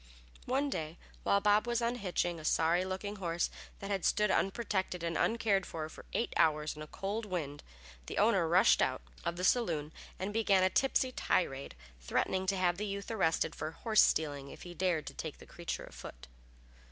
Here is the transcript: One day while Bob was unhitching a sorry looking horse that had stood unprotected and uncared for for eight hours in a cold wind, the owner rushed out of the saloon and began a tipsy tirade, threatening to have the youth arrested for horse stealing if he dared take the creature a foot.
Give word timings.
One 0.47 0.71
day 0.71 0.97
while 1.21 1.39
Bob 1.41 1.67
was 1.67 1.79
unhitching 1.79 2.39
a 2.39 2.43
sorry 2.43 2.83
looking 2.83 3.17
horse 3.17 3.51
that 3.77 3.91
had 3.91 4.03
stood 4.03 4.31
unprotected 4.31 5.03
and 5.03 5.15
uncared 5.15 5.63
for 5.63 5.87
for 5.89 6.05
eight 6.13 6.33
hours 6.37 6.75
in 6.75 6.81
a 6.81 6.87
cold 6.87 7.23
wind, 7.27 7.61
the 8.07 8.17
owner 8.17 8.47
rushed 8.47 8.81
out 8.81 9.03
of 9.23 9.35
the 9.35 9.43
saloon 9.43 9.93
and 10.17 10.33
began 10.33 10.63
a 10.63 10.71
tipsy 10.71 11.11
tirade, 11.11 11.75
threatening 11.99 12.47
to 12.47 12.57
have 12.57 12.77
the 12.77 12.87
youth 12.87 13.11
arrested 13.11 13.53
for 13.53 13.69
horse 13.69 14.01
stealing 14.01 14.49
if 14.49 14.63
he 14.63 14.73
dared 14.73 15.05
take 15.19 15.37
the 15.37 15.45
creature 15.45 15.83
a 15.83 15.91
foot. 15.93 16.27